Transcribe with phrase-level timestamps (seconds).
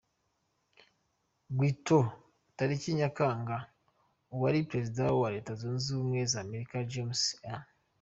[1.57, 2.01] Guiteau
[2.57, 3.57] tariki Nyakanga,
[4.33, 7.21] uwari perezida wa Leta zunze ubumwe za Amerika James
[7.53, 7.53] A.